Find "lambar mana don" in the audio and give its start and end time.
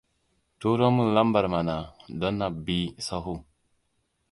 1.15-2.35